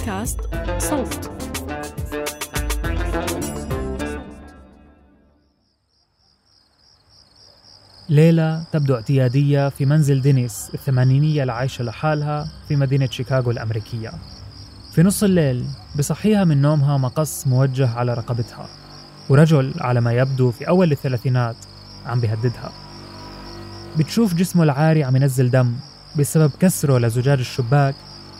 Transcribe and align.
بودكاست 0.00 0.40
صوت. 0.78 1.30
ليلة 8.08 8.64
تبدو 8.72 8.94
اعتيادية 8.94 9.68
في 9.68 9.86
منزل 9.86 10.20
دينيس 10.20 10.70
الثمانينية 10.74 11.42
العايشة 11.42 11.84
لحالها 11.84 12.52
في 12.68 12.76
مدينة 12.76 13.06
شيكاغو 13.06 13.50
الأمريكية. 13.50 14.12
في 14.94 15.02
نص 15.02 15.22
الليل 15.22 15.64
بصحيها 15.98 16.44
من 16.44 16.62
نومها 16.62 16.98
مقص 16.98 17.46
موجه 17.46 17.88
على 17.88 18.14
رقبتها 18.14 18.68
ورجل 19.28 19.74
على 19.80 20.00
ما 20.00 20.12
يبدو 20.12 20.50
في 20.50 20.68
أول 20.68 20.92
الثلاثينات 20.92 21.56
عم 22.06 22.20
بيهددها. 22.20 22.72
بتشوف 23.98 24.34
جسمه 24.34 24.62
العاري 24.62 25.04
عم 25.04 25.16
ينزل 25.16 25.50
دم 25.50 25.74
بسبب 26.18 26.50
كسره 26.60 26.98
لزجاج 26.98 27.38
الشباك 27.38 27.94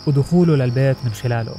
ودخوله 0.06 0.56
للبيت 0.56 0.96
من 1.04 1.10
خلاله. 1.10 1.56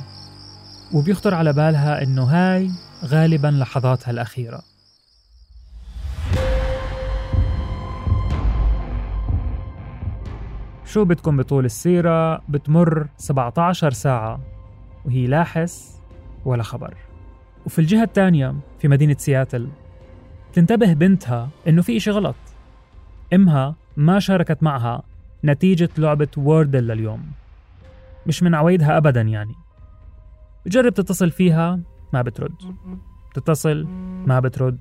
وبيخطر 0.93 1.33
على 1.33 1.53
بالها 1.53 2.03
إنه 2.03 2.23
هاي 2.23 2.69
غالبا 3.05 3.47
لحظاتها 3.47 4.11
الأخيرة. 4.11 4.61
شو 10.85 11.05
بدكم 11.05 11.37
بطول 11.37 11.65
السيرة؟ 11.65 12.41
بتمر 12.49 13.07
17 13.17 13.91
ساعة 13.91 14.39
وهي 15.05 15.27
لا 15.27 15.43
حس 15.43 15.99
ولا 16.45 16.63
خبر. 16.63 16.93
وفي 17.65 17.79
الجهة 17.79 18.03
الثانية 18.03 18.55
في 18.79 18.87
مدينة 18.87 19.15
سياتل 19.19 19.69
تنتبه 20.53 20.93
بنتها 20.93 21.49
إنه 21.67 21.81
في 21.81 21.97
إشي 21.97 22.11
غلط. 22.11 22.35
إمها 23.33 23.75
ما 23.97 24.19
شاركت 24.19 24.63
معها 24.63 25.03
نتيجة 25.43 25.89
لعبة 25.97 26.27
ووردل 26.37 26.87
لليوم. 26.87 27.40
مش 28.27 28.43
من 28.43 28.55
عوايدها 28.55 28.97
أبدا 28.97 29.21
يعني. 29.21 29.55
بجرب 30.65 30.93
تتصل 30.93 31.31
فيها 31.31 31.79
ما 32.13 32.21
بترد. 32.21 32.75
تتصل 33.33 33.87
ما 34.27 34.39
بترد. 34.39 34.79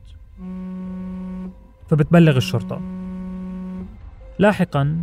فبتبلغ 1.88 2.36
الشرطة. 2.36 2.80
لاحقا 4.38 5.02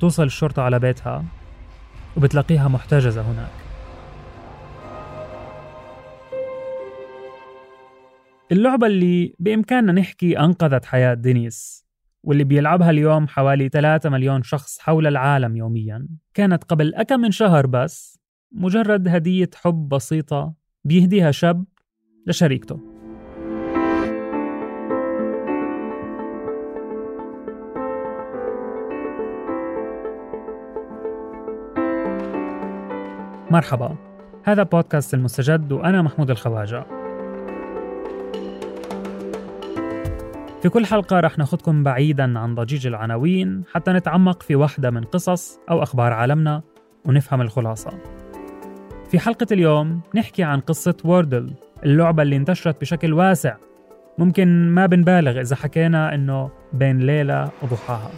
توصل 0.00 0.22
الشرطة 0.22 0.62
على 0.62 0.78
بيتها 0.78 1.24
وبتلاقيها 2.16 2.68
محتجزة 2.68 3.22
هناك. 3.22 3.50
اللعبة 8.52 8.86
اللي 8.86 9.34
بإمكاننا 9.38 9.92
نحكي 9.92 10.38
أنقذت 10.38 10.84
حياة 10.84 11.14
دينيس. 11.14 11.85
واللي 12.26 12.44
بيلعبها 12.44 12.90
اليوم 12.90 13.28
حوالي 13.28 13.68
3 13.68 14.10
مليون 14.10 14.42
شخص 14.42 14.78
حول 14.78 15.06
العالم 15.06 15.56
يوميا. 15.56 16.08
كانت 16.34 16.64
قبل 16.64 16.94
أكم 16.94 17.20
من 17.20 17.30
شهر 17.30 17.66
بس 17.66 18.18
مجرد 18.52 19.08
هدية 19.08 19.50
حب 19.54 19.88
بسيطة 19.88 20.54
بيهديها 20.84 21.30
شاب 21.30 21.64
لشريكته. 22.26 22.80
مرحبا. 33.50 33.96
هذا 34.44 34.62
بودكاست 34.62 35.14
المستجد 35.14 35.72
وأنا 35.72 36.02
محمود 36.02 36.30
الخواجة. 36.30 36.95
في 40.62 40.68
كل 40.68 40.86
حلقة 40.86 41.20
رح 41.20 41.38
ناخدكم 41.38 41.82
بعيدا 41.82 42.38
عن 42.38 42.54
ضجيج 42.54 42.86
العناوين 42.86 43.62
حتى 43.72 43.92
نتعمق 43.92 44.42
في 44.42 44.54
واحدة 44.54 44.90
من 44.90 45.04
قصص 45.04 45.60
أو 45.70 45.82
أخبار 45.82 46.12
عالمنا 46.12 46.62
ونفهم 47.04 47.40
الخلاصة. 47.40 47.90
في 49.10 49.18
حلقة 49.18 49.46
اليوم 49.52 50.00
نحكي 50.14 50.42
عن 50.42 50.60
قصة 50.60 50.96
ووردل 51.04 51.52
اللعبة 51.84 52.22
اللي 52.22 52.36
انتشرت 52.36 52.80
بشكل 52.80 53.12
واسع. 53.12 53.56
ممكن 54.18 54.68
ما 54.68 54.86
بنبالغ 54.86 55.40
إذا 55.40 55.56
حكينا 55.56 56.14
إنه 56.14 56.50
بين 56.72 56.98
ليلة 56.98 57.50
وضحاها. 57.62 58.10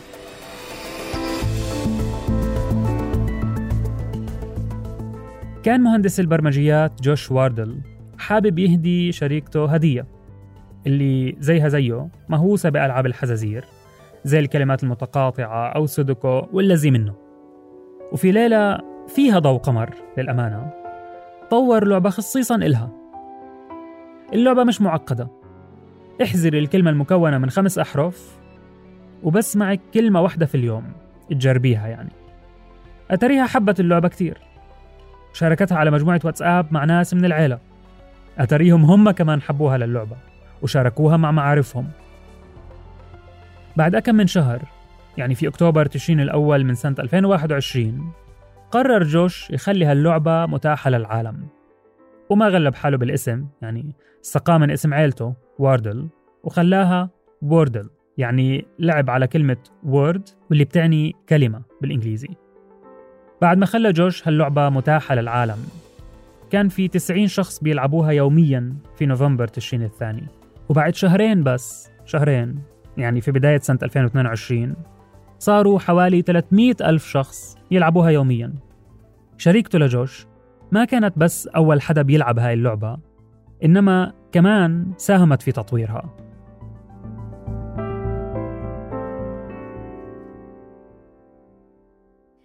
كان 5.62 5.80
مهندس 5.80 6.20
البرمجيات 6.20 7.02
جوش 7.02 7.30
واردل 7.30 7.80
حابب 8.18 8.58
يهدي 8.58 9.12
شريكته 9.12 9.66
هدية. 9.66 10.17
اللي 10.88 11.36
زيها 11.38 11.68
زيه 11.68 12.08
مهووسة 12.28 12.68
بألعاب 12.68 13.06
الحزازير 13.06 13.64
زي 14.24 14.38
الكلمات 14.38 14.82
المتقاطعة 14.82 15.68
أو 15.68 15.86
سودوكو 15.86 16.46
والذي 16.52 16.90
منه. 16.90 17.14
وفي 18.12 18.32
ليلة 18.32 18.78
فيها 19.08 19.38
ضوء 19.38 19.58
قمر 19.58 19.94
للأمانة. 20.18 20.70
طور 21.50 21.84
لعبة 21.84 22.10
خصيصا 22.10 22.54
إلها. 22.54 22.90
اللعبة 24.32 24.64
مش 24.64 24.80
معقدة. 24.82 25.28
احذري 26.22 26.58
الكلمة 26.58 26.90
المكونة 26.90 27.38
من 27.38 27.50
خمس 27.50 27.78
أحرف 27.78 28.38
وبس 29.22 29.56
معك 29.56 29.80
كلمة 29.94 30.20
واحدة 30.20 30.46
في 30.46 30.54
اليوم. 30.54 30.92
تجربيها 31.30 31.88
يعني. 31.88 32.10
أتريها 33.10 33.46
حبت 33.46 33.80
اللعبة 33.80 34.08
كتير 34.08 34.38
شاركتها 35.32 35.78
على 35.78 35.90
مجموعة 35.90 36.20
واتساب 36.24 36.66
مع 36.70 36.84
ناس 36.84 37.14
من 37.14 37.24
العيلة. 37.24 37.58
أتريهم 38.38 38.84
هم 38.84 39.10
كمان 39.10 39.42
حبوها 39.42 39.78
للعبة. 39.78 40.16
وشاركوها 40.62 41.16
مع 41.16 41.30
معارفهم. 41.30 41.88
بعد 43.76 43.94
أكم 43.94 44.14
من 44.14 44.26
شهر 44.26 44.62
يعني 45.16 45.34
في 45.34 45.48
أكتوبر 45.48 45.86
تشرين 45.86 46.20
الأول 46.20 46.64
من 46.64 46.74
سنة 46.74 46.94
2021 46.98 48.12
قرر 48.70 49.02
جوش 49.02 49.50
يخلي 49.50 49.84
هاللعبة 49.84 50.46
متاحة 50.46 50.90
للعالم. 50.90 51.46
وما 52.30 52.48
غلب 52.48 52.74
حاله 52.74 52.96
بالاسم 52.96 53.46
يعني 53.62 53.94
استقى 54.24 54.58
من 54.58 54.70
اسم 54.70 54.94
عيلته 54.94 55.34
واردل 55.58 56.08
وخلاها 56.44 57.10
ووردل 57.42 57.90
يعني 58.18 58.66
لعب 58.78 59.10
على 59.10 59.26
كلمة 59.26 59.56
وورد 59.84 60.28
واللي 60.50 60.64
بتعني 60.64 61.16
كلمة 61.28 61.62
بالإنجليزي. 61.80 62.28
بعد 63.42 63.58
ما 63.58 63.66
خلى 63.66 63.92
جوش 63.92 64.28
هاللعبة 64.28 64.68
متاحة 64.68 65.14
للعالم 65.14 65.58
كان 66.50 66.68
في 66.68 66.88
90 66.88 67.26
شخص 67.26 67.60
بيلعبوها 67.60 68.10
يوميا 68.10 68.74
في 68.96 69.06
نوفمبر 69.06 69.46
تشرين 69.46 69.82
الثاني. 69.82 70.26
وبعد 70.68 70.94
شهرين 70.94 71.42
بس 71.42 71.90
شهرين 72.04 72.62
يعني 72.96 73.20
في 73.20 73.32
بداية 73.32 73.58
سنة 73.58 73.78
2022 73.82 74.76
صاروا 75.38 75.78
حوالي 75.78 76.22
300 76.22 76.74
ألف 76.80 77.06
شخص 77.06 77.56
يلعبوها 77.70 78.10
يوميا 78.10 78.54
شريكته 79.36 79.78
لجوش 79.78 80.26
ما 80.72 80.84
كانت 80.84 81.18
بس 81.18 81.46
أول 81.46 81.82
حدا 81.82 82.02
بيلعب 82.02 82.38
هاي 82.38 82.54
اللعبة 82.54 82.98
إنما 83.64 84.12
كمان 84.32 84.92
ساهمت 84.96 85.42
في 85.42 85.52
تطويرها 85.52 86.16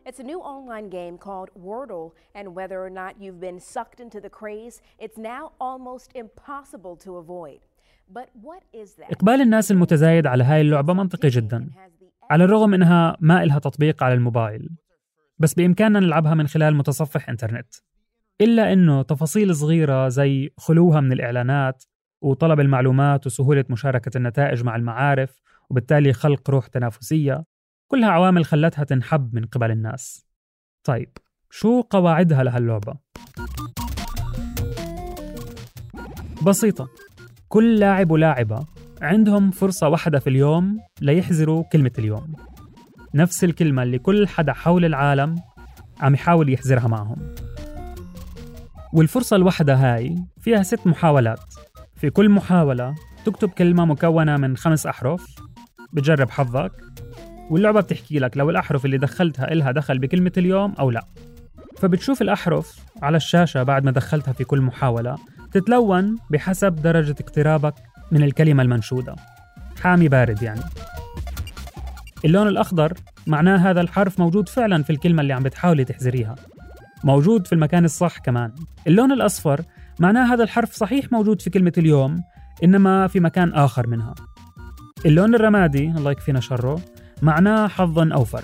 It's 0.06 0.20
a 0.20 0.24
new 0.24 0.42
online 0.42 0.90
game 0.90 1.18
called 1.18 1.50
Wordle, 1.58 2.12
and 2.36 2.54
whether 2.54 2.84
or 2.86 2.92
not 2.92 3.20
you've 3.20 3.40
been 3.40 3.60
sucked 3.60 4.00
into 4.00 4.22
the 4.22 4.30
craze, 4.30 4.80
it's 5.00 5.18
now 5.18 5.54
almost 5.60 6.12
impossible 6.14 6.96
to 6.98 7.16
avoid. 7.18 7.62
إقبال 9.12 9.42
الناس 9.42 9.72
المتزايد 9.72 10.28
على 10.28 10.44
هاي 10.44 10.62
اللعبة 10.62 10.94
منطقي 10.94 11.30
جدا. 11.30 11.70
على 12.32 12.44
الرغم 12.44 12.74
إنها 12.74 13.18
ما 13.20 13.44
إلها 13.44 13.60
تطبيق 13.60 14.04
على 14.04 14.14
الموبايل. 14.14 14.70
بس 15.40 15.54
بإمكاننا 15.54 16.00
نلعبها 16.00 16.34
من 16.34 16.48
خلال 16.48 16.76
متصفح 16.76 17.30
إنترنت. 17.30 17.74
إلا 18.42 18.74
إنه 18.74 19.02
تفاصيل 19.02 19.56
صغيرة 19.56 20.08
زي 20.08 20.54
خلوها 20.58 21.02
من 21.02 21.12
الإعلانات 21.12 21.84
وطلب 22.22 22.60
المعلومات 22.60 23.26
وسهولة 23.26 23.66
مشاركة 23.70 24.18
النتائج 24.18 24.64
مع 24.64 24.76
المعارف 24.76 25.42
وبالتالي 25.70 26.14
خلق 26.14 26.50
روح 26.50 26.68
تنافسية 26.68 27.44
كلها 27.88 28.10
عوامل 28.10 28.46
خلتها 28.46 28.84
تنحب 28.84 29.36
من 29.36 29.46
قبل 29.46 29.72
الناس. 29.72 30.28
طيب 30.84 31.10
شو 31.50 31.82
قواعدها 31.82 32.44
لهاللعبة؟ 32.44 32.94
بسيطة. 36.46 36.90
كل 37.54 37.80
لاعب 37.80 38.12
ولاعبة 38.12 38.66
عندهم 39.02 39.52
فرصة 39.52 39.88
واحدة 39.88 40.20
في 40.20 40.30
اليوم 40.30 40.80
ليحزروا 41.02 41.64
كلمة 41.64 41.92
اليوم. 42.00 42.36
نفس 43.16 43.44
الكلمة 43.44 43.84
اللي 43.84 44.00
كل 44.00 44.28
حدا 44.28 44.54
حول 44.54 44.86
العالم 44.86 45.36
عم 46.02 46.14
يحاول 46.14 46.54
يحزرها 46.54 46.88
معهم. 46.88 47.36
والفرصة 48.94 49.36
الواحدة 49.36 49.76
هاي 49.76 50.16
فيها 50.40 50.64
ست 50.64 50.88
محاولات. 50.88 51.40
في 51.96 52.10
كل 52.10 52.30
محاولة 52.30 52.96
تكتب 53.26 53.50
كلمة 53.50 53.86
مكونة 53.86 54.38
من 54.38 54.58
خمس 54.58 54.88
أحرف. 54.88 55.36
بتجرب 55.94 56.30
حظك. 56.30 56.72
واللعبة 57.50 57.82
بتحكي 57.82 58.20
لك 58.20 58.38
لو 58.38 58.50
الأحرف 58.50 58.86
اللي 58.86 58.98
دخلتها 58.98 59.52
إلها 59.52 59.72
دخل 59.72 60.00
بكلمة 60.00 60.32
اليوم 60.38 60.74
أو 60.80 60.92
لا. 60.92 61.06
فبتشوف 61.78 62.22
الأحرف 62.22 62.80
على 63.02 63.18
الشاشة 63.18 63.64
بعد 63.64 63.84
ما 63.84 63.92
دخلتها 63.92 64.32
في 64.32 64.44
كل 64.44 64.62
محاولة. 64.62 65.18
تتلون 65.54 66.18
بحسب 66.30 66.76
درجة 66.76 67.16
اقترابك 67.20 67.74
من 68.12 68.24
الكلمة 68.24 68.64
المنشودة. 68.64 69.16
حامي 69.82 70.08
بارد 70.08 70.44
يعني. 70.44 70.62
اللون 72.26 72.48
الأخضر 72.48 72.94
معناه 73.28 73.58
هذا 73.58 73.82
الحرف 73.82 74.20
موجود 74.20 74.50
فعلا 74.50 74.84
في 74.84 74.90
الكلمة 74.90 75.22
اللي 75.22 75.34
عم 75.34 75.44
بتحاولي 75.44 75.86
تحزريها. 75.86 76.36
موجود 77.04 77.48
في 77.48 77.54
المكان 77.54 77.86
الصح 77.86 78.18
كمان. 78.18 78.52
اللون 78.88 79.12
الأصفر 79.12 79.62
معناه 80.00 80.34
هذا 80.34 80.44
الحرف 80.44 80.74
صحيح 80.74 81.12
موجود 81.12 81.42
في 81.42 81.50
كلمة 81.50 81.74
اليوم 81.78 82.24
إنما 82.64 83.08
في 83.08 83.20
مكان 83.20 83.54
آخر 83.54 83.88
منها. 83.88 84.16
اللون 85.06 85.36
الرمادي 85.36 85.88
الله 85.88 86.12
يكفينا 86.12 86.40
شره 86.40 86.82
معناه 87.22 87.68
حظا 87.68 88.10
أوفر. 88.14 88.44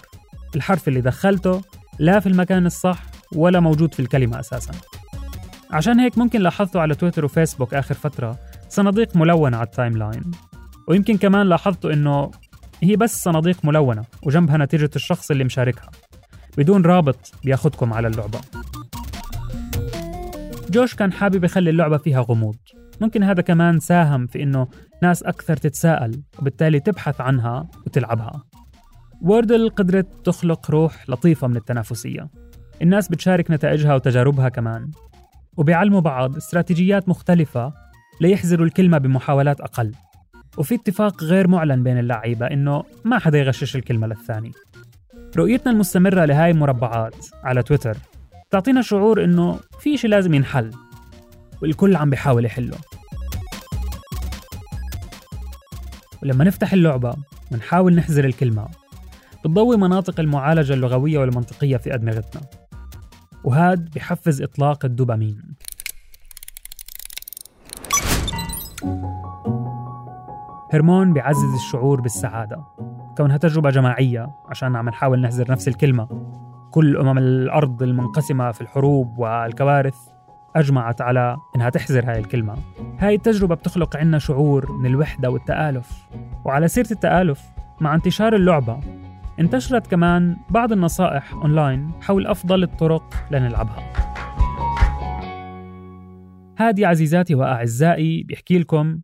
الحرف 0.56 0.88
اللي 0.88 1.02
دخلته 1.02 1.62
لا 2.00 2.20
في 2.20 2.30
المكان 2.30 2.66
الصح 2.66 3.04
ولا 3.36 3.60
موجود 3.60 3.94
في 3.94 4.00
الكلمة 4.00 4.40
أساسا. 4.40 4.74
عشان 5.72 6.00
هيك 6.00 6.18
ممكن 6.18 6.42
لاحظتوا 6.42 6.82
على 6.82 6.96
تويتر 6.96 7.26
وفيسبوك 7.26 7.74
آخر 7.74 7.96
فترة 7.96 8.40
صناديق 8.70 9.16
ملونة 9.16 9.58
على 9.58 9.66
ال 9.66 9.98
timeline 9.98 10.32
ويمكن 10.88 11.18
كمان 11.18 11.48
لاحظتوا 11.48 11.94
إنه 11.94 12.32
هي 12.84 12.96
بس 12.96 13.24
صناديق 13.24 13.66
ملونة 13.66 14.04
وجنبها 14.24 14.58
نتيجة 14.58 14.90
الشخص 14.96 15.32
اللي 15.32 15.44
مشاركها. 15.44 15.90
بدون 16.58 16.82
رابط 16.82 17.32
بياخدكم 17.44 17.94
على 17.94 18.08
اللعبة. 18.08 18.40
جوش 20.70 20.96
كان 20.96 21.12
حابب 21.12 21.44
يخلي 21.44 21.70
اللعبة 21.70 21.98
فيها 21.98 22.22
غموض. 22.22 22.56
ممكن 23.02 23.24
هذا 23.24 23.42
كمان 23.42 23.80
ساهم 23.80 24.28
في 24.28 24.44
إنه 24.44 24.68
ناس 25.04 25.24
أكثر 25.24 25.58
تتساءل 25.58 26.22
وبالتالي 26.40 26.80
تبحث 26.80 27.22
عنها 27.22 27.68
وتلعبها. 27.86 28.44
ووردل 29.22 29.70
قدرت 29.70 30.26
تخلق 30.26 30.72
روح 30.72 31.10
لطيفة 31.10 31.48
من 31.48 31.56
التنافسية. 31.56 32.30
الناس 32.82 33.08
بتشارك 33.08 33.52
نتائجها 33.52 33.96
وتجاربها 33.96 34.50
كمان. 34.50 34.92
وبيعلموا 35.60 36.00
بعض 36.02 36.36
استراتيجيات 36.36 37.10
مختلفة 37.10 37.74
ليحزروا 38.22 38.66
الكلمة 38.66 38.98
بمحاولات 38.98 39.62
أقل. 39.62 39.92
وفي 40.58 40.76
اتفاق 40.76 41.24
غير 41.24 41.48
معلن 41.48 41.84
بين 41.84 42.00
اللعيبة 42.00 42.46
إنه 42.46 42.84
ما 43.06 43.20
حدا 43.20 43.38
يغشش 43.40 43.76
الكلمة 43.76 44.08
للثاني. 44.08 44.52
رؤيتنا 45.38 45.72
المستمرة 45.72 46.26
لهاي 46.26 46.52
المربعات 46.52 47.16
على 47.44 47.64
تويتر 47.64 47.98
تعطينا 48.52 48.82
شعور 48.82 49.24
إنه 49.24 49.60
في 49.80 49.98
شيء 49.98 50.10
لازم 50.10 50.34
ينحل 50.34 50.72
والكل 51.62 51.96
عم 51.96 52.10
بيحاول 52.10 52.46
يحله. 52.46 52.78
ولما 56.24 56.44
نفتح 56.44 56.74
اللعبة 56.74 57.14
ونحاول 57.52 57.96
نحزر 57.96 58.26
الكلمة 58.26 58.68
بتضوي 59.44 59.78
مناطق 59.78 60.20
المعالجة 60.20 60.74
اللغوية 60.74 61.20
والمنطقية 61.20 61.78
في 61.78 61.94
أدمغتنا. 61.94 62.42
وهاد 63.44 63.90
بحفز 63.96 64.42
إطلاق 64.42 64.86
الدوبامين. 64.86 65.49
هرمون 70.72 71.14
بيعزز 71.14 71.54
الشعور 71.54 72.02
بالسعادة. 72.02 72.64
كونها 73.18 73.38
تجربة 73.38 73.70
جماعية 73.70 74.30
عشان 74.50 74.76
عم 74.76 74.90
نحاول 74.90 75.22
نحزر 75.22 75.52
نفس 75.52 75.68
الكلمة. 75.68 76.08
كل 76.72 76.98
أمم 76.98 77.18
الأرض 77.18 77.84
المنقسمة 77.84 78.52
في 78.52 78.62
الحروب 78.62 79.20
والكوارث 79.20 79.98
أجمعت 80.56 81.02
على 81.02 81.38
إنها 81.56 81.70
تحزر 81.70 82.12
هاي 82.12 82.20
الكلمة. 82.20 82.56
هاي 83.00 83.16
التجربة 83.16 83.56
بتخلق 83.56 83.98
عنا 83.98 84.20
شعور 84.20 84.72
من 84.72 84.86
الوحدة 84.86 85.30
والتآلف. 85.30 86.08
وعلى 86.46 86.68
سيرة 86.68 86.92
التآلف 86.92 87.42
مع 87.82 87.96
انتشار 87.96 88.36
اللعبة 88.36 88.80
انتشرت 89.40 89.88
كمان 89.88 90.38
بعض 90.50 90.72
النصائح 90.72 91.34
أونلاين 91.34 91.92
حول 92.02 92.28
أفضل 92.28 92.64
الطرق 92.64 93.14
لنلعبها. 93.32 93.94
هادي 96.58 96.86
عزيزاتي 96.86 97.36
وأعزائي 97.36 98.24
بيحكي 98.24 98.60
لكم 98.60 99.00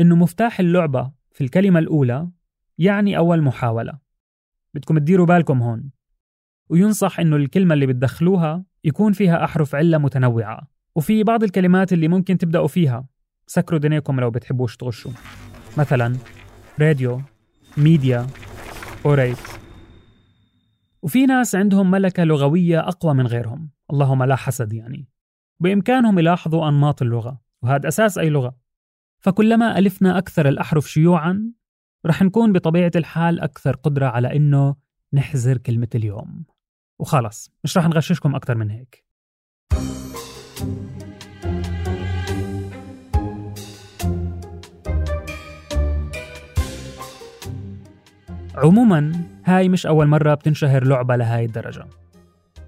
إنه 0.00 0.16
مفتاح 0.16 0.60
اللعبة 0.60 1.12
في 1.32 1.44
الكلمة 1.44 1.78
الأولى 1.78 2.28
يعني 2.78 3.16
أول 3.16 3.42
محاولة. 3.42 3.98
بدكم 4.74 4.98
تديروا 4.98 5.26
بالكم 5.26 5.62
هون. 5.62 5.90
وينصح 6.68 7.20
إنه 7.20 7.36
الكلمة 7.36 7.74
اللي 7.74 7.86
بتدخلوها 7.86 8.64
يكون 8.84 9.12
فيها 9.12 9.44
أحرف 9.44 9.74
علة 9.74 9.98
متنوعة. 9.98 10.68
وفي 10.94 11.22
بعض 11.22 11.42
الكلمات 11.42 11.92
اللي 11.92 12.08
ممكن 12.08 12.38
تبدأوا 12.38 12.68
فيها. 12.68 13.06
سكروا 13.46 13.80
دنيكم 13.80 14.20
لو 14.20 14.30
بتحبوش 14.30 14.76
تغشوا. 14.76 15.12
مثلا 15.78 16.16
راديو 16.80 17.20
ميديا 17.76 18.26
أوريت. 19.06 19.38
وفي 21.02 21.26
ناس 21.26 21.54
عندهم 21.54 21.90
ملكة 21.90 22.24
لغوية 22.24 22.80
أقوى 22.88 23.14
من 23.14 23.26
غيرهم. 23.26 23.70
اللهم 23.90 24.22
لا 24.22 24.36
حسد 24.36 24.72
يعني. 24.72 25.08
بإمكانهم 25.60 26.18
يلاحظوا 26.18 26.68
أنماط 26.68 27.02
اللغة. 27.02 27.40
وهذا 27.62 27.88
أساس 27.88 28.18
أي 28.18 28.30
لغة. 28.30 28.63
فكلما 29.24 29.78
ألفنا 29.78 30.18
أكثر 30.18 30.48
الأحرف 30.48 30.90
شيوعا 30.90 31.52
رح 32.06 32.22
نكون 32.22 32.52
بطبيعة 32.52 32.90
الحال 32.96 33.40
أكثر 33.40 33.76
قدرة 33.76 34.06
على 34.06 34.36
إنه 34.36 34.76
نحزر 35.12 35.58
كلمة 35.58 35.88
اليوم. 35.94 36.44
وخلص 37.00 37.50
مش 37.64 37.78
رح 37.78 37.88
نغششكم 37.88 38.34
أكثر 38.34 38.54
من 38.54 38.70
هيك. 38.70 39.04
عموما 48.54 49.12
هاي 49.44 49.68
مش 49.68 49.86
أول 49.86 50.06
مرة 50.06 50.34
بتنشهر 50.34 50.84
لعبة 50.84 51.16
لهاي 51.16 51.44
الدرجة. 51.44 51.86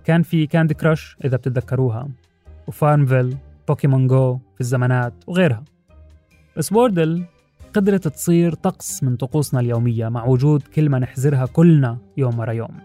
كان 0.05 0.23
في 0.23 0.47
Candy 0.47 0.75
Crush 0.75 1.17
إذا 1.25 1.37
بتتذكروها 1.37 2.09
و 2.67 2.74
Farmville 2.74 3.37
Pokémon 3.69 4.07
Go 4.07 4.39
في 4.55 4.61
الزمانات 4.61 5.15
وغيرها. 5.27 5.65
بس 6.57 6.73
Wordle 6.73 7.25
قدرت 7.75 8.09
تصير 8.09 8.55
طقس 8.55 9.03
من 9.03 9.17
طقوسنا 9.17 9.61
اليومية 9.61 10.09
مع 10.09 10.25
وجود 10.25 10.63
كلمة 10.63 10.99
نحزرها 10.99 11.47
كلنا 11.47 11.99
يوم 12.17 12.39
ورا 12.39 12.53
يوم. 12.53 12.79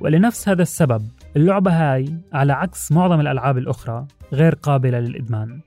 ولنفس 0.00 0.48
هذا 0.48 0.62
السبب 0.62 1.02
اللعبة 1.36 1.70
هاي 1.70 2.14
على 2.32 2.52
عكس 2.52 2.92
معظم 2.92 3.20
الألعاب 3.20 3.58
الأخرى 3.58 4.06
غير 4.32 4.54
قابلة 4.54 4.98
للإدمان. 5.00 5.60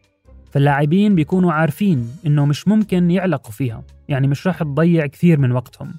فاللاعبين 0.52 1.16
بيكونوا 1.16 1.52
عارفين 1.52 2.10
إنه 2.26 2.46
مش 2.46 2.68
ممكن 2.68 3.12
يعلقوا 3.12 3.52
فيها 3.52 3.84
يعني 4.08 4.28
مش 4.28 4.48
راح 4.48 4.64
تضيع 4.64 5.06
كثير 5.06 5.40
من 5.40 5.52
وقتهم. 5.52 5.94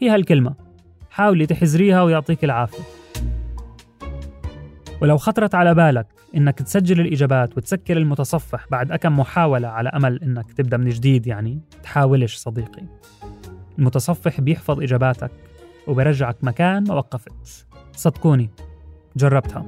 هي 0.00 0.10
هالكلمة. 0.10 0.54
حاولي 1.10 1.46
تحزريها 1.46 2.02
ويعطيك 2.02 2.44
العافية. 2.44 2.84
ولو 5.02 5.16
خطرت 5.16 5.54
على 5.54 5.74
بالك 5.74 6.17
إنك 6.38 6.58
تسجل 6.58 7.00
الإجابات 7.00 7.56
وتسكر 7.56 7.96
المتصفح 7.96 8.66
بعد 8.70 8.92
أكم 8.92 9.18
محاولة 9.18 9.68
على 9.68 9.88
أمل 9.88 10.22
إنك 10.22 10.52
تبدأ 10.52 10.76
من 10.76 10.88
جديد 10.88 11.26
يعني 11.26 11.60
تحاولش 11.82 12.36
صديقي. 12.36 12.82
المتصفح 13.78 14.40
بيحفظ 14.40 14.82
إجاباتك 14.82 15.30
وبرجعك 15.86 16.36
مكان 16.42 16.84
ما 16.88 16.94
وقفت. 16.94 17.66
صدقوني 17.92 18.50
جربتها. 19.16 19.66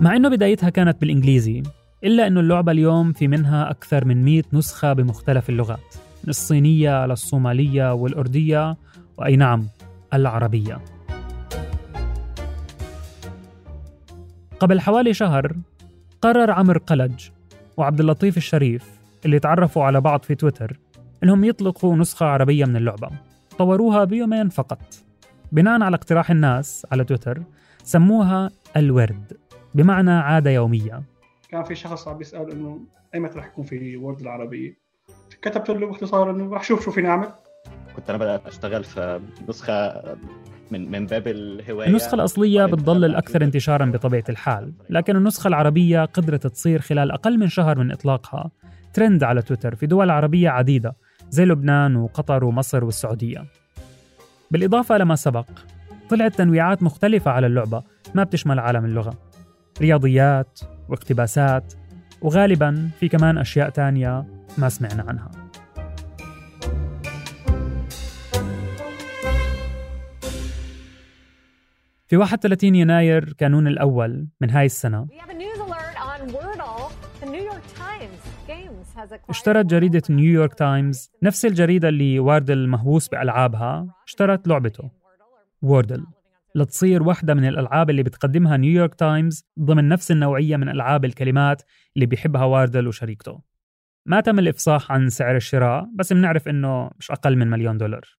مع 0.00 0.16
إنه 0.16 0.28
بدايتها 0.28 0.70
كانت 0.70 1.00
بالإنجليزي 1.00 1.62
إلا 2.04 2.26
إنه 2.26 2.40
اللعبة 2.40 2.72
اليوم 2.72 3.12
في 3.12 3.28
منها 3.28 3.70
أكثر 3.70 4.04
من 4.04 4.24
100 4.24 4.42
نسخة 4.52 4.92
بمختلف 4.92 5.48
اللغات 5.48 5.94
من 6.24 6.30
الصينية 6.30 7.06
للصومالية 7.06 7.94
والأردية 7.94 8.76
وأي 9.18 9.36
نعم 9.36 9.66
العربية. 10.14 10.78
قبل 14.60 14.80
حوالي 14.80 15.14
شهر 15.14 15.56
قرر 16.22 16.50
عمر 16.50 16.78
قلج 16.78 17.28
وعبد 17.76 18.00
اللطيف 18.00 18.36
الشريف 18.36 19.00
اللي 19.24 19.38
تعرفوا 19.38 19.84
على 19.84 20.00
بعض 20.00 20.22
في 20.22 20.34
تويتر 20.34 20.78
إنهم 21.22 21.44
يطلقوا 21.44 21.96
نسخة 21.96 22.26
عربية 22.26 22.64
من 22.64 22.76
اللعبة. 22.76 23.10
طوروها 23.58 24.04
بيومين 24.04 24.48
فقط. 24.48 24.78
بناء 25.52 25.82
على 25.82 25.96
اقتراح 25.96 26.30
الناس 26.30 26.86
على 26.92 27.04
تويتر 27.04 27.42
سموها 27.84 28.50
الورد 28.76 29.32
بمعنى 29.74 30.10
عادة 30.10 30.50
يومية. 30.50 31.02
كان 31.48 31.64
في 31.64 31.74
شخص 31.74 32.08
عم 32.08 32.18
بيسأل 32.18 32.50
إنه 32.50 32.80
ايمتى 33.14 33.38
رح 33.38 33.46
يكون 33.46 33.64
في 33.64 33.96
وورد 33.96 34.20
العربية؟ 34.20 34.76
كتبت 35.42 35.70
له 35.70 35.86
باختصار 35.86 36.30
إنه 36.30 36.54
رح 36.54 36.62
شوف 36.62 36.84
شو 36.84 36.90
فيني 36.90 37.08
اعمل 37.08 37.32
كنت 37.96 38.10
أنا 38.10 38.18
بدأت 38.18 38.46
أشتغل 38.46 38.84
في 38.84 39.20
نسخة 39.48 40.02
من 40.70 40.90
من 40.90 41.06
باب 41.06 41.28
الهواية. 41.28 41.88
النسخة 41.88 42.14
الأصلية 42.14 42.64
بتضل 42.64 43.04
الأكثر 43.04 43.44
انتشارا 43.44 43.86
بطبيعة 43.86 44.24
الحال 44.28 44.72
لكن 44.90 45.16
النسخة 45.16 45.48
العربية 45.48 46.04
قدرت 46.04 46.46
تصير 46.46 46.80
خلال 46.80 47.10
أقل 47.10 47.38
من 47.38 47.48
شهر 47.48 47.78
من 47.78 47.92
إطلاقها. 47.92 48.50
ترند 48.92 49.24
على 49.24 49.42
تويتر 49.42 49.74
في 49.74 49.86
دول 49.86 50.10
عربية 50.10 50.48
عديدة 50.50 50.96
زي 51.30 51.44
لبنان 51.44 51.96
وقطر 51.96 52.44
ومصر 52.44 52.84
والسعودية. 52.84 53.44
بالإضافة 54.50 54.98
لما 54.98 55.16
سبق 55.16 55.46
طلعت 56.10 56.34
تنويعات 56.34 56.82
مختلفة 56.82 57.30
على 57.30 57.46
اللعبة 57.46 57.82
ما 58.14 58.24
بتشمل 58.24 58.58
عالم 58.58 58.84
اللغة. 58.84 59.14
رياضيات 59.80 60.60
واقتباسات 60.88 61.74
وغالبا 62.22 62.90
في 63.00 63.08
كمان 63.08 63.38
أشياء 63.38 63.70
تانية 63.70 64.24
ما 64.58 64.68
سمعنا 64.68 65.04
عنها. 65.08 65.39
في 72.10 72.16
31 72.16 72.74
يناير 72.74 73.32
كانون 73.32 73.66
الأول 73.66 74.28
من 74.40 74.50
هاي 74.50 74.66
السنة. 74.66 75.08
اشترت 79.28 79.66
جريدة 79.66 80.02
نيويورك 80.10 80.54
تايمز 80.54 81.10
نفس 81.22 81.44
الجريدة 81.44 81.88
اللي 81.88 82.18
واردل 82.18 82.68
مهووس 82.68 83.08
بألعابها. 83.08 83.86
اشترت 84.06 84.48
لعبته. 84.48 84.90
Wordle 85.62 86.06
لتصير 86.54 87.02
واحدة 87.02 87.34
من 87.34 87.48
الألعاب 87.48 87.90
اللي 87.90 88.02
بتقدمها 88.02 88.56
نيويورك 88.56 88.94
تايمز 88.94 89.44
ضمن 89.60 89.88
نفس 89.88 90.10
النوعية 90.10 90.56
من 90.56 90.68
ألعاب 90.68 91.04
الكلمات 91.04 91.62
اللي 91.96 92.06
بيحبها 92.06 92.44
واردل 92.44 92.88
وشريكته. 92.88 93.40
ما 94.06 94.20
تم 94.20 94.38
الإفصاح 94.38 94.92
عن 94.92 95.08
سعر 95.08 95.36
الشراء 95.36 95.88
بس 95.94 96.12
بنعرف 96.12 96.48
إنه 96.48 96.90
مش 96.98 97.10
أقل 97.10 97.36
من 97.36 97.50
مليون 97.50 97.78
دولار. 97.78 98.18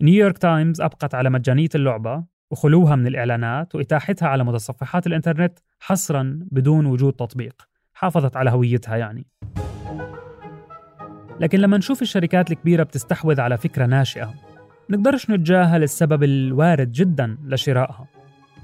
نيويورك 0.00 0.38
تايمز 0.38 0.80
أبقت 0.80 1.14
على 1.14 1.30
مجانية 1.30 1.68
اللعبة. 1.74 2.31
وخلوها 2.52 2.96
من 2.96 3.06
الإعلانات 3.06 3.74
وإتاحتها 3.74 4.28
على 4.28 4.44
متصفحات 4.44 5.06
الإنترنت 5.06 5.58
حصرا 5.80 6.40
بدون 6.50 6.86
وجود 6.86 7.12
تطبيق. 7.12 7.68
حافظت 7.94 8.36
على 8.36 8.50
هويتها 8.50 8.96
يعني. 8.96 9.26
لكن 11.40 11.58
لما 11.58 11.76
نشوف 11.76 12.02
الشركات 12.02 12.50
الكبيرة 12.50 12.82
بتستحوذ 12.82 13.40
على 13.40 13.58
فكرة 13.58 13.86
ناشئة 13.86 14.34
نقدرش 14.90 15.30
نتجاهل 15.30 15.82
السبب 15.82 16.22
الوارد 16.22 16.92
جدا 16.92 17.38
لشرائها 17.44 18.06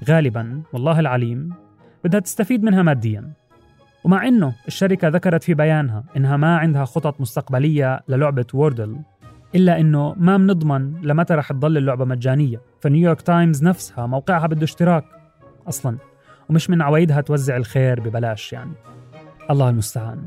غالبا 0.09 0.61
والله 0.73 0.99
العليم 0.99 1.53
بدها 2.03 2.19
تستفيد 2.19 2.63
منها 2.63 2.83
ماديا. 2.83 3.33
ومع 4.03 4.27
إنه 4.27 4.55
الشركة 4.67 5.07
ذكرت 5.07 5.43
في 5.43 5.53
بيانها 5.53 6.03
إنها 6.17 6.37
ما 6.37 6.57
عندها 6.57 6.85
خطط 6.85 7.21
مستقبلية 7.21 7.99
للعبة 8.07 8.45
ووردل 8.53 8.99
إلا 9.55 9.79
إنه 9.79 10.15
ما 10.17 10.37
بنضمن 10.37 11.01
لمتى 11.01 11.33
رح 11.33 11.51
تضل 11.51 11.77
اللعبة 11.77 12.05
مجانية. 12.05 12.61
فنيويورك 12.81 13.21
تايمز 13.21 13.63
نفسها 13.63 14.05
موقعها 14.07 14.47
بده 14.47 14.63
اشتراك. 14.63 15.05
أصلا. 15.67 15.97
ومش 16.49 16.69
من 16.69 16.81
عوايدها 16.81 17.21
توزع 17.21 17.57
الخير 17.57 17.99
ببلاش 17.99 18.53
يعني. 18.53 18.71
الله 19.51 19.69
المستعان. 19.69 20.25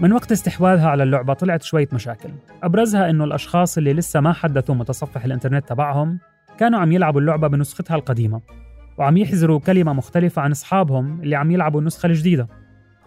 من 0.00 0.12
وقت 0.12 0.32
استحواذها 0.32 0.88
على 0.88 1.02
اللعبة 1.02 1.34
طلعت 1.34 1.62
شوية 1.62 1.88
مشاكل. 1.92 2.30
أبرزها 2.62 3.10
أنه 3.10 3.24
الأشخاص 3.24 3.78
اللي 3.78 3.92
لسه 3.92 4.20
ما 4.20 4.32
حدثوا 4.32 4.74
متصفح 4.74 5.24
الإنترنت 5.24 5.68
تبعهم 5.68 6.18
كانوا 6.62 6.80
عم 6.80 6.92
يلعبوا 6.92 7.20
اللعبة 7.20 7.48
بنسختها 7.48 7.94
القديمة 7.94 8.40
وعم 8.98 9.16
يحزروا 9.16 9.60
كلمة 9.60 9.92
مختلفة 9.92 10.42
عن 10.42 10.50
أصحابهم 10.50 11.20
اللي 11.20 11.36
عم 11.36 11.50
يلعبوا 11.50 11.80
النسخة 11.80 12.06
الجديدة. 12.06 12.48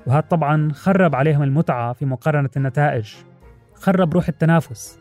وهذا 0.08 0.20
طبعا 0.20 0.72
خرب 0.74 1.16
عليهم 1.16 1.44
المتعة 1.44 1.94
في 1.94 2.06
مقارنة 2.06 2.50
النتائج 2.58 3.14
خرب 3.74 4.14
روح 4.14 4.28
التنافس. 4.28 5.00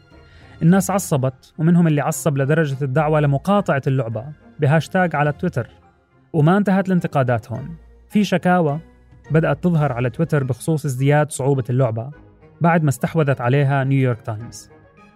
الناس 0.62 0.90
عصبت 0.90 1.54
ومنهم 1.58 1.86
اللي 1.86 2.00
عصب 2.00 2.38
لدرجة 2.38 2.84
الدعوة 2.84 3.20
لمقاطعة 3.20 3.82
اللعبة 3.86 4.24
بهاشتاج 4.60 5.16
على 5.16 5.32
تويتر. 5.32 5.66
وما 6.32 6.56
انتهت 6.56 6.86
الانتقادات 6.86 7.52
هون. 7.52 7.76
في 8.08 8.24
شكاوى 8.24 8.78
بدأت 9.30 9.64
تظهر 9.64 9.92
على 9.92 10.10
تويتر 10.10 10.44
بخصوص 10.44 10.84
ازدياد 10.84 11.30
صعوبة 11.30 11.64
اللعبة 11.70 12.10
بعد 12.60 12.82
ما 12.82 12.88
استحوذت 12.88 13.40
عليها 13.40 13.84
نيويورك 13.84 14.20
تايمز. 14.20 14.70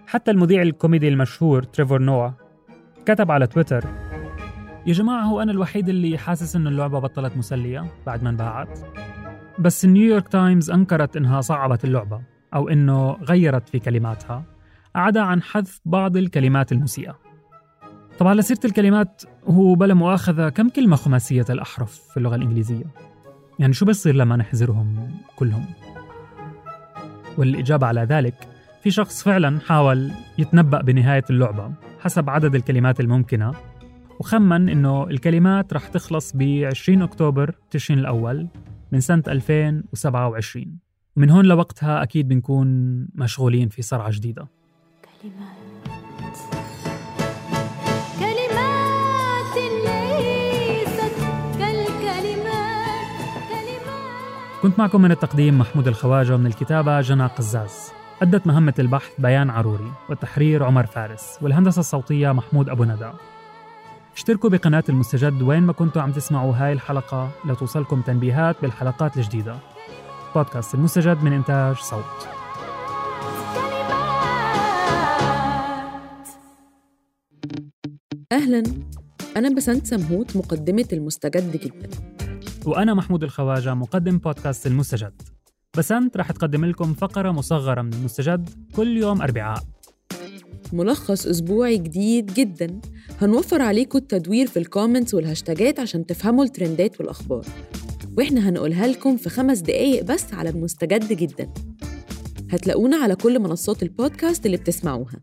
حتى 0.06 0.30
المذيع 0.30 0.62
الكوميدي 0.62 1.08
المشهور 1.08 1.62
تريفور 1.62 2.02
نوا 2.02 2.30
كتب 3.08 3.30
على 3.30 3.46
تويتر. 3.46 3.84
يا 4.86 4.92
جماعة 4.92 5.22
هو 5.22 5.42
أنا 5.42 5.52
الوحيد 5.52 5.88
اللي 5.88 6.18
حاسس 6.18 6.56
إنه 6.56 6.70
اللعبة 6.70 6.98
بطلت 6.98 7.36
مسلية 7.36 7.86
بعد 8.06 8.22
ما 8.22 8.30
انباعت 8.30 8.78
بس 9.58 9.84
نيويورك 9.84 10.28
تايمز 10.28 10.70
أنكرت 10.70 11.16
إنها 11.16 11.40
صعبت 11.40 11.84
اللعبة 11.84 12.20
أو 12.54 12.68
إنه 12.68 13.12
غيرت 13.12 13.68
في 13.68 13.78
كلماتها. 13.78 14.44
عدا 14.94 15.20
عن 15.20 15.42
حذف 15.42 15.80
بعض 15.84 16.16
الكلمات 16.16 16.72
المسيئة. 16.72 17.18
طبعا 18.18 18.34
لسيرة 18.34 18.60
الكلمات 18.64 19.22
هو 19.46 19.74
بلا 19.74 19.94
مؤاخذة 19.94 20.48
كم 20.48 20.68
كلمة 20.68 20.96
خماسية 20.96 21.46
الأحرف 21.50 21.92
في 21.92 22.16
اللغة 22.16 22.36
الإنجليزية؟ 22.36 22.86
يعني 23.58 23.72
شو 23.72 23.86
بصير 23.86 24.14
لما 24.14 24.36
نحذرهم 24.36 25.10
كلهم؟ 25.36 25.64
والإجابة 27.38 27.86
على 27.86 28.00
ذلك 28.00 28.57
في 28.82 28.90
شخص 28.90 29.22
فعلا 29.22 29.60
حاول 29.60 30.10
يتنبأ 30.38 30.82
بنهاية 30.82 31.24
اللعبة 31.30 31.72
حسب 32.00 32.30
عدد 32.30 32.54
الكلمات 32.54 33.00
الممكنة 33.00 33.52
وخمن 34.20 34.68
إنه 34.68 35.04
الكلمات 35.04 35.72
رح 35.72 35.88
تخلص 35.88 36.32
ب 36.34 36.42
20 36.64 37.02
أكتوبر 37.02 37.54
تشرين 37.70 37.98
الأول 37.98 38.48
من 38.92 39.00
سنة 39.00 39.22
2027 39.28 40.78
ومن 41.16 41.30
هون 41.30 41.44
لوقتها 41.44 42.02
أكيد 42.02 42.28
بنكون 42.28 42.68
مشغولين 43.14 43.68
في 43.68 43.82
صرعة 43.82 44.10
جديدة. 44.10 44.48
كلمات 45.22 46.36
كلمات 48.18 49.54
ليست 49.84 51.16
كالكلمات 51.58 53.18
كلمات. 53.48 54.62
كنت 54.62 54.78
معكم 54.78 55.02
من 55.02 55.10
التقديم 55.10 55.58
محمود 55.58 55.88
الخواجة 55.88 56.36
من 56.36 56.46
الكتابة 56.46 57.00
جنى 57.00 57.26
قزاز. 57.26 57.97
أدت 58.22 58.46
مهمة 58.46 58.74
البحث 58.78 59.20
بيان 59.20 59.50
عروري 59.50 59.92
والتحرير 60.08 60.64
عمر 60.64 60.86
فارس 60.86 61.38
والهندسة 61.42 61.80
الصوتية 61.80 62.32
محمود 62.32 62.68
أبو 62.68 62.84
ندى. 62.84 63.12
اشتركوا 64.14 64.50
بقناة 64.50 64.84
المستجد 64.88 65.42
وين 65.42 65.62
ما 65.62 65.72
كنتوا 65.72 66.02
عم 66.02 66.12
تسمعوا 66.12 66.54
هاي 66.56 66.72
الحلقة 66.72 67.30
لتوصلكم 67.44 68.00
تنبيهات 68.02 68.56
بالحلقات 68.62 69.16
الجديدة. 69.16 69.56
بودكاست 70.34 70.74
المستجد 70.74 71.22
من 71.22 71.32
إنتاج 71.32 71.76
صوت. 71.76 72.28
أهلا. 78.32 78.62
أنا 79.36 79.54
بسنت 79.56 79.86
سمهوت 79.86 80.36
مقدمة 80.36 80.88
المستجد 80.92 81.56
جدا. 81.56 81.90
وأنا 82.66 82.94
محمود 82.94 83.22
الخواجة 83.22 83.74
مقدم 83.74 84.18
بودكاست 84.18 84.66
المستجد. 84.66 85.37
بسنت 85.76 86.16
رح 86.16 86.32
تقدم 86.32 86.64
لكم 86.64 86.94
فقرة 86.94 87.30
مصغرة 87.30 87.82
من 87.82 87.92
المستجد 87.92 88.50
كل 88.76 88.96
يوم 88.96 89.22
أربعاء. 89.22 89.62
ملخص 90.72 91.26
أسبوعي 91.26 91.76
جديد 91.78 92.34
جدا. 92.34 92.80
هنوفر 93.20 93.62
عليكم 93.62 93.98
التدوير 93.98 94.46
في 94.46 94.58
ال 94.58 94.65
comments 94.65 95.14
والهاشتاجات 95.14 95.80
عشان 95.80 96.06
تفهموا 96.06 96.44
الترندات 96.44 97.00
والأخبار. 97.00 97.46
وإحنا 98.18 98.48
هنقولها 98.48 98.86
لكم 98.86 99.16
في 99.16 99.28
خمس 99.28 99.58
دقايق 99.58 100.04
بس 100.04 100.34
على 100.34 100.50
المستجد 100.50 101.12
جدا. 101.12 101.52
هتلاقونا 102.50 102.96
على 102.96 103.14
كل 103.16 103.38
منصات 103.38 103.82
البودكاست 103.82 104.46
اللي 104.46 104.56
بتسمعوها. 104.56 105.20